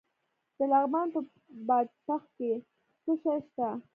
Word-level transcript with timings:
د 0.57 0.59
لغمان 0.71 1.07
په 1.13 1.19
بادپخ 1.67 2.23
کې 2.37 2.51
څه 3.03 3.13
شی 3.21 3.37
شته؟ 3.45 3.67